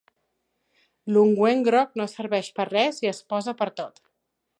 L'ungüent 1.17 1.61
groc 1.67 1.93
no 2.01 2.07
serveix 2.13 2.49
per 2.61 2.67
res 2.71 3.03
i 3.07 3.11
es 3.11 3.21
posa 3.35 3.55
pertot. 3.61 4.03